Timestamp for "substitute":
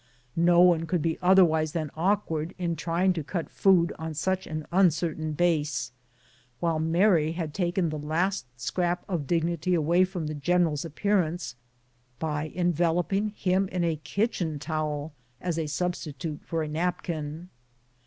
15.67-16.41